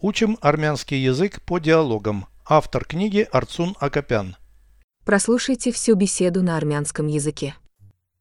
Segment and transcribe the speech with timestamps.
[0.00, 2.26] Учим армянский язык по диалогам.
[2.46, 4.36] Автор книги Арцун Акопян.
[5.04, 7.56] Прослушайте всю беседу на армянском языке.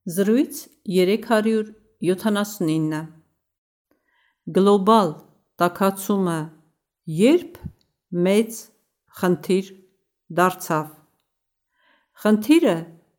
[0.07, 0.55] Զրույց
[0.88, 3.11] 379
[4.47, 5.09] Գլոբալ
[5.59, 6.39] տակացումը
[7.19, 7.57] երբ
[8.25, 8.59] մեծ
[9.20, 9.71] խնդիր
[10.39, 10.88] դարձավ
[12.23, 12.77] Խնդիրը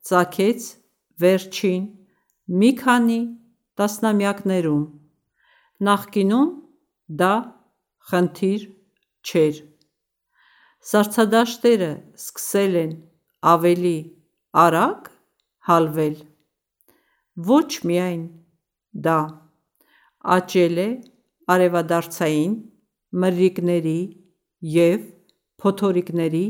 [0.08, 0.60] ծագեց
[1.20, 1.84] վերջին
[2.62, 3.20] մի քանի
[3.78, 4.84] տասնամյակներում
[5.90, 6.50] Նախկինում
[7.20, 7.34] դա
[8.10, 8.64] խնդիր
[9.28, 9.60] չէր
[10.88, 11.90] Սառցադաշտերը
[12.22, 12.92] սկսել են
[13.52, 13.96] ավելի
[14.64, 15.10] արագ
[15.70, 16.16] հալվել
[17.48, 18.22] Ոչ միայն
[19.06, 19.18] դա
[20.36, 20.88] աճել է
[21.54, 22.54] արևադարձային
[23.24, 23.98] մրրիկների
[24.76, 25.04] և
[25.62, 26.42] փոթորիկների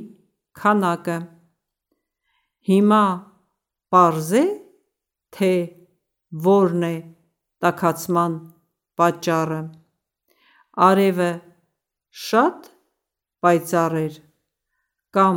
[0.61, 1.19] քանակը:
[2.69, 3.03] Հիմա
[3.95, 4.45] պարզ է,
[5.37, 5.53] թե
[6.49, 6.95] որն է
[7.65, 8.39] տաքացման
[9.01, 9.61] պատճառը:
[10.89, 11.31] Արևը
[12.19, 12.65] շատ
[13.45, 14.15] պայծառ էր,
[15.17, 15.37] կամ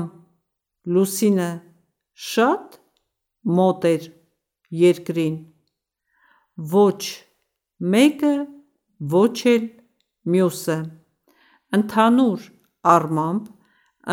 [0.96, 1.49] լուսինը
[2.27, 2.77] շատ
[3.57, 4.07] մոտ էր
[4.79, 5.35] Երկրին:
[6.71, 7.01] Ոչ
[7.96, 8.32] մեկը,
[9.13, 9.68] ոչ էլ
[10.35, 10.77] մյուսը:
[11.77, 12.48] Ընդհանուր
[12.95, 13.51] առմամբ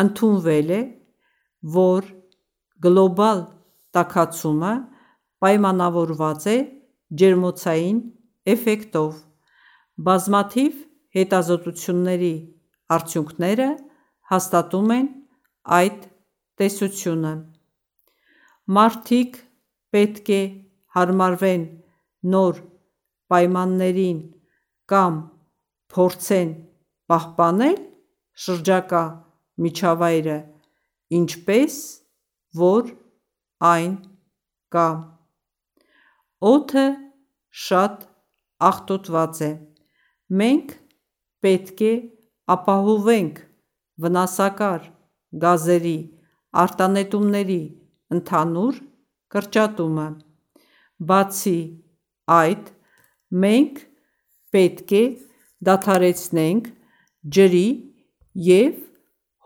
[0.03, 0.81] ընդունվել է,
[1.79, 2.11] որ
[2.85, 3.41] գլոբալ
[3.97, 4.75] տաքացումը
[5.45, 6.57] պայմանավորված է
[7.23, 7.99] ջերմոցային
[8.55, 9.11] էֆեկտով:
[10.09, 10.79] Բազմաթիվ
[11.17, 12.33] հետազոտությունների
[12.95, 13.67] արդյունքները
[14.31, 15.07] հաստատում են
[15.79, 16.07] այդ
[16.61, 17.33] տեսությունը:
[18.77, 19.37] Մարդիկ
[19.95, 20.41] պետք է
[20.97, 21.63] հարմարվեն
[22.33, 22.61] նոր
[23.33, 24.19] պայմաններին
[24.93, 25.19] կամ
[25.93, 26.51] փորձեն
[27.09, 27.77] պահպանել
[28.45, 29.03] շրջակա
[29.65, 30.37] միջավայրը
[31.19, 31.77] ինչպես
[32.59, 32.91] որ
[33.69, 33.95] այն
[34.75, 34.87] կա:
[36.53, 36.85] Օդը
[37.65, 38.05] շատ
[38.69, 39.51] աղտոտված է:
[40.41, 40.73] Մենք
[41.45, 41.93] պետք է
[42.54, 43.40] ապահովենք
[44.04, 44.88] վնասակար
[45.44, 45.96] գազերի
[46.64, 47.62] արտանետումների
[48.16, 48.80] ընդհանուր
[49.34, 50.08] կրճատումը:
[51.10, 51.58] Բացի
[52.38, 52.68] այդ,
[53.44, 53.80] մենք
[54.54, 55.04] պետք է
[55.68, 56.70] դադարեցնենք
[57.38, 57.68] ջրի
[58.50, 58.78] և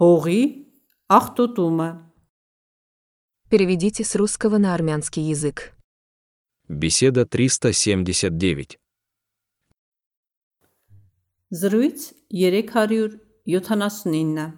[0.03, 0.43] հողի
[1.19, 1.91] աղտոտումը:
[3.49, 5.73] Переведите с русского на армянский язык.
[6.69, 8.79] Беседа 379.
[11.53, 14.53] Զրույց 379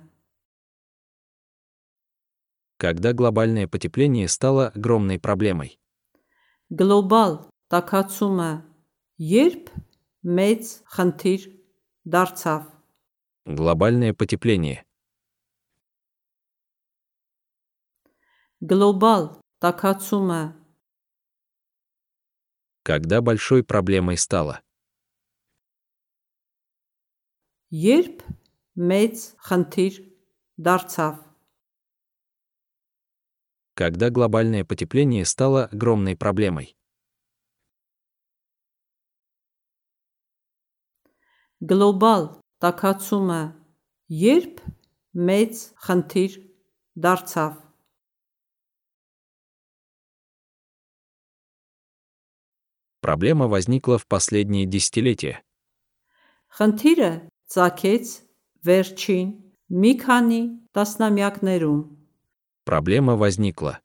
[2.77, 5.81] Когда глобальное потепление стало огромной проблемой.
[6.71, 7.33] Գլոբալ
[7.75, 8.51] տաքացումը
[9.19, 9.71] երբ
[10.39, 11.47] մեծ խնդիր
[12.15, 12.61] դարձավ
[13.59, 14.85] Глобальное потепление.
[18.63, 20.43] Գլոբալ տաքացումը
[22.83, 24.61] Когда большой проблемой стало.
[27.75, 28.23] երբ
[28.77, 29.99] մեծ խնդիր
[30.59, 31.15] դարձավ
[33.81, 36.77] Когда глобальное потепление стало огромной проблемой.
[41.61, 42.23] Գլոբալ
[42.61, 43.41] տաքացումը
[44.09, 44.61] երբ
[45.15, 46.37] մեծ խնդիր
[46.97, 47.53] դարձավ
[53.01, 55.43] Проблема возникла в последние десятилетия.
[56.49, 58.07] Խնդիրը ծագեց
[58.67, 59.29] վերջին
[59.83, 60.43] մի քանի
[60.75, 61.81] տասնամյակներում
[62.71, 63.81] Проблема возникла.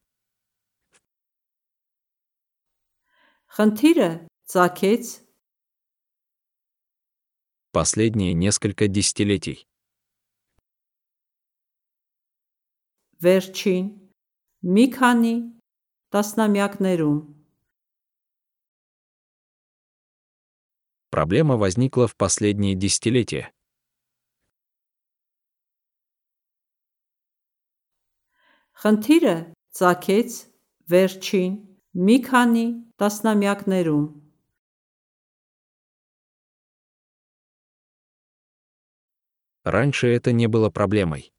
[3.55, 4.09] Խնդիրը
[4.51, 5.05] ծագեց
[7.71, 9.67] Последние несколько десятилетий.
[13.25, 13.85] վերջին
[14.75, 15.35] մի քանի
[16.13, 17.19] տասնամյակներում
[21.15, 23.51] Проблема возникла в последние десятилетия.
[28.81, 29.35] Խնդիրը
[29.79, 30.37] ծագեց
[30.91, 31.53] վերջին
[32.07, 32.67] մի քանի
[33.01, 34.05] տասնամյակներում
[39.65, 41.33] Раньше это не было проблемой.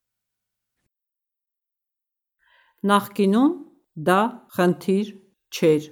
[2.83, 3.53] Նախկինում
[4.09, 4.21] դա
[4.57, 5.07] խնդիր
[5.55, 5.83] չէր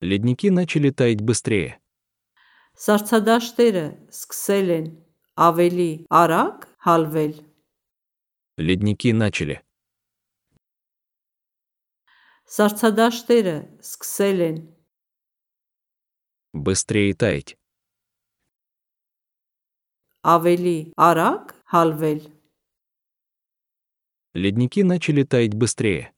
[0.00, 1.82] Ледники начали таять быстрее.
[2.78, 3.84] Սառցադաշտերը
[4.14, 4.86] սկսել են
[5.42, 5.90] ավելի
[6.22, 7.34] արագ հալվել
[8.58, 9.62] Ледники начали.
[12.48, 14.58] Սառցադաշտերը սկսել են
[16.54, 17.56] Быстрее таять.
[20.34, 20.78] ավելի
[21.08, 22.20] արագ հալվել
[24.34, 26.12] Ледники начали таять быстрее.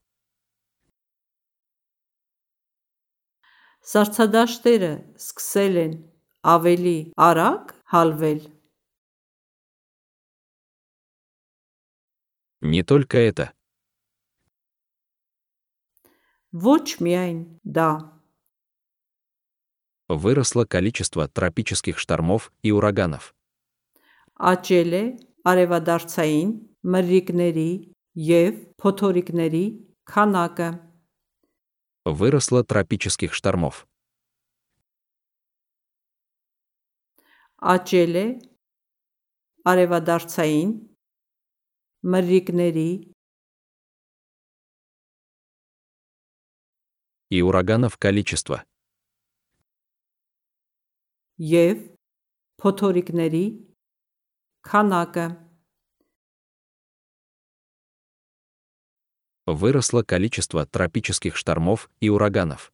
[3.90, 5.92] Սառցադաշտերը սկսել են
[6.54, 6.96] ավելի
[7.28, 8.40] արագ հալվել։
[12.64, 13.52] Не только это.
[16.52, 18.20] Ոչ միայն դա,
[20.10, 23.34] Выросло количество тропических штормов и ураганов.
[24.40, 25.04] աճել է
[25.50, 26.50] արևադարձային
[26.92, 27.70] մրրիկների
[28.16, 29.64] եւ փոթորիկների
[30.10, 30.68] քանակը։
[32.08, 33.86] Выросло тропических штормов.
[37.60, 38.26] Աճել է
[39.68, 40.70] արևադարձային
[42.12, 42.90] մրրիկների
[47.30, 48.64] И ураганов количество.
[51.40, 51.78] եւ
[52.60, 53.44] փոթորիկների
[54.68, 55.26] քանակը
[59.46, 62.72] Выросло количество тропических штормов и ураганов.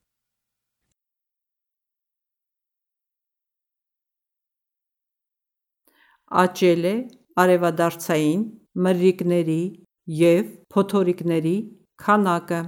[6.42, 6.94] աճել է
[7.42, 8.40] արևադարձային
[8.75, 9.61] մռրիկների
[10.07, 11.55] և փոթորիկների
[11.99, 12.61] քանակը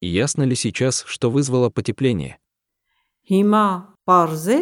[0.00, 2.38] Ясно ли сейчас, что вызвало потепление?
[3.26, 4.58] Հիմա պարզ է,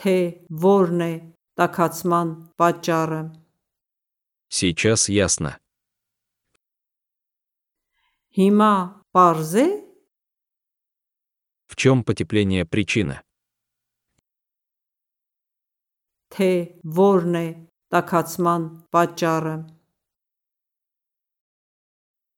[0.00, 0.14] թե
[0.48, 1.12] որն է
[1.58, 3.20] տաքացման պատճառը։
[4.48, 5.58] Сейчас ясно.
[8.38, 8.72] Հիմա
[9.12, 9.68] պարզ է,
[11.70, 13.22] В чем потепление причина?
[16.30, 16.50] թե
[16.96, 17.46] որն է
[17.90, 19.54] տաքացման պատճառը։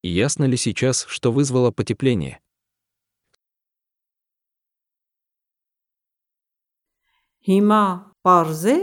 [0.02, 2.40] Ясно ли сейчас, что вызвало потепление?
[7.42, 7.82] Հիմա
[8.22, 8.78] պարզ է,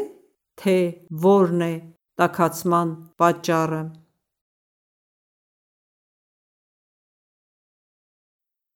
[0.59, 0.77] թե
[1.25, 1.73] որն է
[2.19, 2.89] տաքացման
[3.19, 3.81] պատճառը։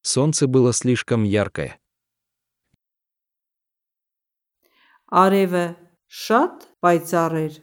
[0.00, 1.78] Солнце было слишком яркое.
[5.08, 5.83] Արևը
[6.13, 7.55] շատ պայծառ էր,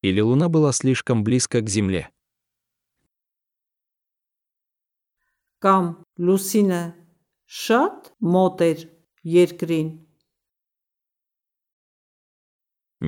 [0.00, 2.12] Или Луна была слишком близко к Земле.
[5.64, 5.86] կամ
[6.22, 6.82] լուսինը
[7.60, 8.82] շատ մոտ էր
[9.26, 9.88] երկրին։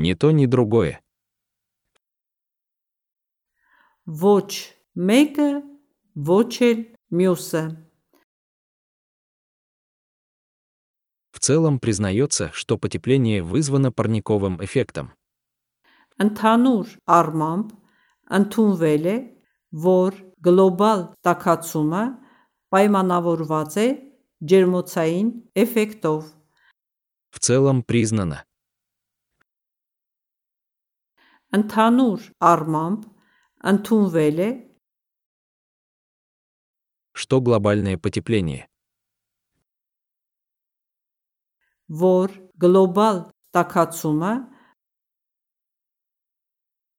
[0.02, 0.98] Ни то, ни другое.
[4.22, 4.50] Ոչ
[5.10, 5.48] մեկը,
[6.30, 6.82] ոչ էլ
[7.20, 7.62] մյուսը։
[11.44, 15.10] целом признается, что потепление вызвано парниковым эффектом.
[16.20, 17.68] Ընդհանուր առմամբ
[18.36, 19.14] ընդունվել է,
[19.72, 22.02] որ գլոբալ տաքացումը
[22.74, 23.86] պայմանավորված է
[24.52, 25.30] ջերմոցային
[25.64, 26.20] էֆեկտով։
[27.32, 28.44] В целом признано.
[31.56, 32.20] Ընդհանուր
[32.52, 33.00] առմամբ
[33.72, 34.50] ընդունվել է,
[37.16, 38.68] что глобальное потепление
[41.88, 42.30] որ
[42.62, 44.32] գլոբալ տաքացումը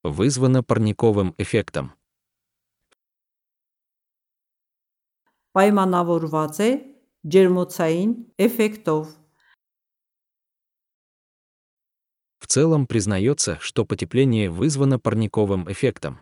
[0.04, 1.96] вызвано парниковым эффектом.
[5.56, 6.70] պայմանավորված է
[7.28, 9.10] ջերմոցային էֆեկտով։
[12.40, 16.20] В целом признается, что потепление вызвано парниковым эффектом.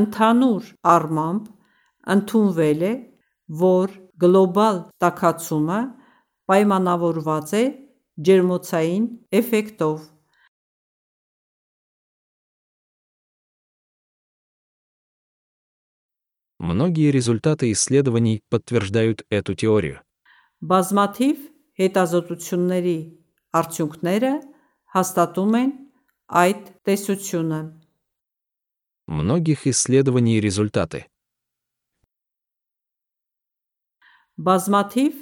[0.00, 1.44] Ընդհանուր առմամբ
[2.16, 2.92] ընդունվել է,
[3.62, 5.78] որ գլոբալ տաքացումը
[6.50, 7.64] պայմանավորված է
[8.28, 9.06] ջերմոցային
[9.40, 10.04] էֆեկտով։
[16.58, 20.00] Многие результаты исследований подтверждают эту теорию.
[20.64, 21.36] Բազմաթիվ
[21.80, 22.98] հետազոտությունների
[23.60, 24.32] արդյունքները
[24.96, 25.70] հաստատում են
[26.42, 27.60] այդ տեսությունը։
[29.06, 31.06] Многих исследований результаты
[34.36, 35.12] Բազմաթիվ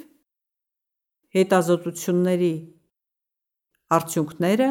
[1.35, 2.53] հետազոտությունների
[3.97, 4.69] արդյունքները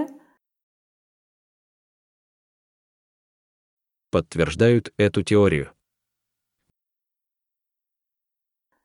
[4.12, 5.74] подтверждают эту теорию.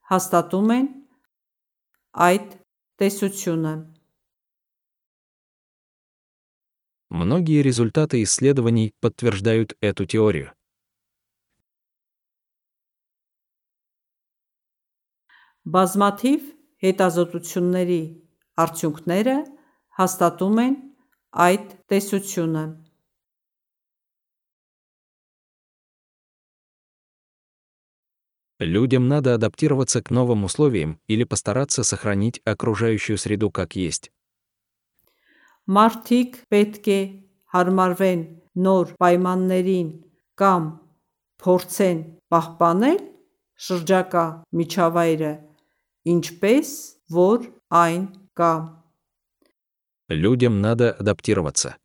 [0.09, 0.85] հաստատում են
[2.27, 2.45] այդ
[3.01, 3.73] տեսությունը։
[7.13, 10.53] Многие результаты исследований подтверждают эту теорию.
[15.69, 16.45] Բազմաթիվ
[16.83, 18.01] հետազոտությունների
[18.63, 19.35] արդյունքները
[19.99, 20.75] հաստատում են
[21.45, 22.63] այդ տեսությունը։
[28.59, 34.11] Людям надо адаптироваться к новым условиям или постараться сохранить окружающую среду как есть.
[35.69, 36.99] Մարդիկ պետք է
[37.53, 38.21] հարմարվեն
[38.65, 39.89] նոր պայմաններին
[40.41, 40.69] կամ
[41.43, 41.99] փորձեն
[42.33, 42.99] պահպանել
[43.67, 44.25] շրջակա
[44.61, 45.33] միջավայրը
[46.13, 46.73] ինչպես
[47.19, 47.45] որ
[47.83, 48.03] այն
[48.39, 48.53] կա։
[50.09, 51.77] Людям надо адаптироваться.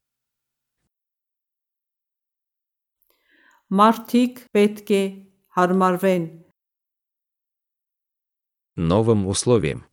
[3.68, 5.04] Մարդիկ պետք է
[5.56, 6.24] հարմարվեն
[8.76, 9.84] Новым условиям.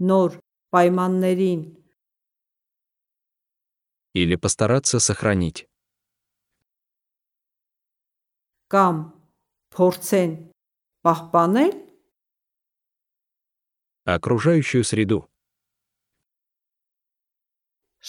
[0.00, 0.40] նոր
[0.74, 1.60] պայմաններին
[4.14, 5.66] Или постараться сохранить.
[8.70, 8.96] կամ
[9.74, 10.32] փորձեն
[11.06, 11.72] պահպանել
[14.06, 15.18] Окружающую среду.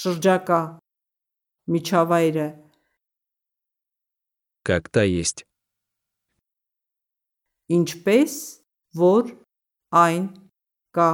[0.01, 0.59] շրջակա
[1.73, 2.47] միջավայրը
[4.63, 5.45] Как та есть.
[7.77, 8.33] ինչպես
[9.01, 9.23] որ
[10.03, 10.23] այն
[10.97, 11.09] կա։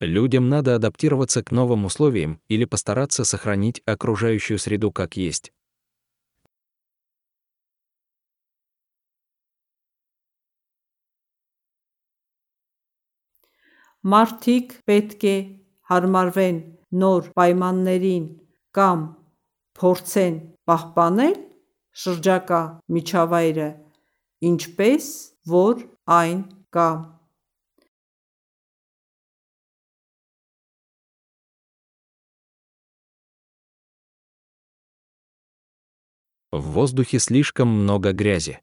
[0.00, 5.52] Людям надо адаптироваться к новым условиям или постараться сохранить окружающую среду как есть.
[14.02, 15.36] Մարդիկ պետք է
[15.86, 16.56] հարմարվեն
[16.98, 18.24] նոր պայմաններին
[18.74, 19.04] կամ
[19.78, 21.36] փորձեն պահպանել
[22.02, 22.60] շրջակա
[22.96, 23.68] միջավայրը
[24.50, 25.06] ինչպես
[25.54, 25.86] որ
[26.18, 26.40] այն
[26.74, 26.88] կա։
[36.57, 38.59] В воздухе слишком много грязи.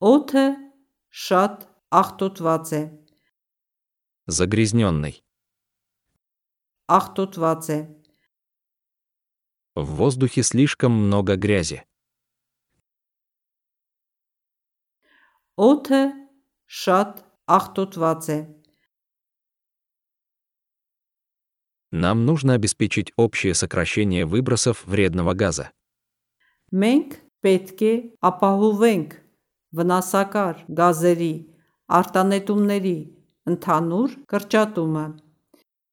[0.00, 0.56] Оте
[1.08, 3.06] шат ахтутваце.
[4.26, 5.24] Загрязненный.
[6.88, 8.02] Ахтутваце.
[9.76, 11.84] В воздухе слишком много грязи.
[15.54, 16.14] Оте
[16.66, 18.60] шат ахтутваце.
[21.92, 25.70] Нам нужно обеспечить общее сокращение выбросов вредного газа.
[26.83, 27.93] Մենք պետք է
[28.29, 29.15] ապահովենք
[29.79, 31.33] վնասակար գազերի
[31.99, 32.97] արտանետումների
[33.53, 35.05] ընդհանուր կրճատումը։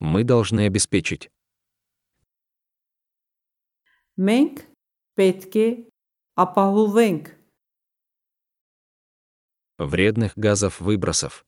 [0.00, 1.31] Мы должны обеспечить
[4.16, 4.62] Մենք
[5.21, 5.69] պետք է
[6.40, 7.33] ապահովենք
[9.78, 11.45] вредных газов выбросов.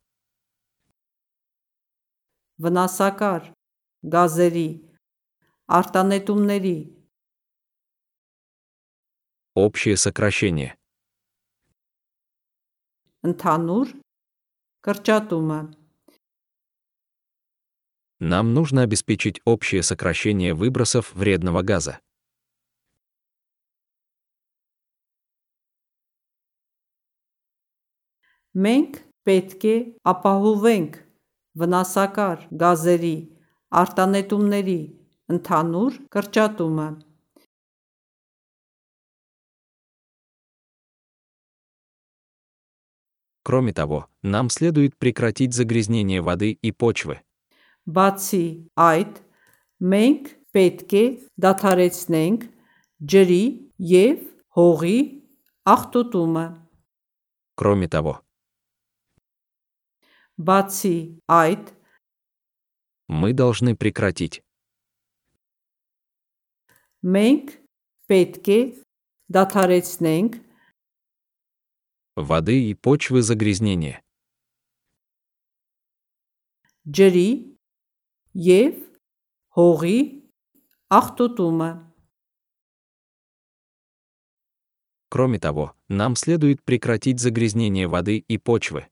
[2.59, 3.45] վնասակար
[4.13, 4.69] գազերի
[5.79, 6.77] արտանետումների
[9.55, 10.79] Общее сокращение.
[13.27, 13.89] ընդհանուր
[14.87, 15.59] կրճատումը։
[18.21, 21.99] Нам нужно обеспечить общее сокращение выбросов вредного газа.
[28.55, 29.77] Մենք պետք է
[30.13, 30.95] ապահովենք
[31.59, 33.17] վնասակար գազերի
[33.83, 34.81] արտանետումների
[35.35, 36.89] ընդհանուր կրճատումը։
[43.43, 47.21] Кроме того, нам следует прекратить загрязнение воды и почвы.
[47.89, 49.23] Բացի այդ,
[49.81, 51.05] մենք պետք է
[51.41, 52.45] դադարեցնենք
[53.01, 53.45] ջրի
[53.79, 54.27] եւ
[54.59, 54.99] հողի
[55.65, 56.47] աղտոտումը։
[57.57, 58.21] Кроме того,
[60.37, 61.73] Բացի այդ,
[63.09, 64.45] мы должны прекратить
[67.03, 67.53] մենք
[68.11, 68.59] պետք է
[69.31, 70.39] դադարեցնենք
[72.17, 74.03] воды и почвы загрязнение.
[76.89, 77.31] ջրի
[78.33, 78.77] եւ
[79.57, 79.99] հողի
[80.89, 81.71] աղտոտումը։
[85.11, 88.89] Кроме того, нам следует прекратить загрязнение воды и почвы.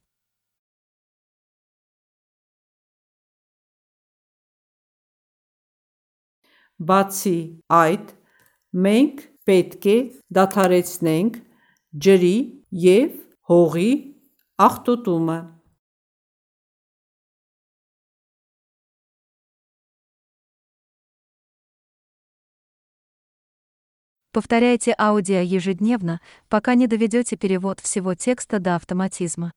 [6.77, 8.13] Բացի այդ,
[8.77, 9.97] մենք պետք է
[10.37, 11.41] դադարեցնենք
[11.93, 12.37] ջրի
[12.71, 13.13] եւ
[13.51, 13.91] հողի
[14.59, 15.39] աղտոտումը։
[24.37, 29.57] Повторяйте аудио ежедневно, пока не доведете перевод всего текста до автоматизма.